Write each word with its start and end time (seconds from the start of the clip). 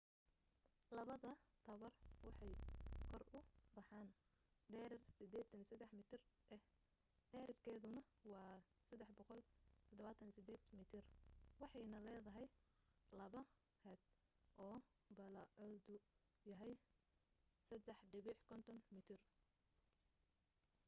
labada 0.97 1.31
taawar 1.65 1.93
waxay 2.25 2.53
kor 3.09 3.23
u 3.37 3.39
baxeen 3.75 4.09
dherer 4.71 5.01
83 5.19 5.97
mitir 5.97 6.19
ah 6.55 6.61
dhererkeeduna 7.31 8.01
waa 8.31 8.55
378 8.93 10.79
mitir 10.79 11.03
waxayna 11.61 11.97
leedahay 12.07 12.47
laba 13.19 13.41
haad 13.83 14.01
oo 14.65 14.77
ballacoodu 15.17 15.95
yahay 16.49 16.73
3.50 17.69 18.93
mitir 18.95 19.19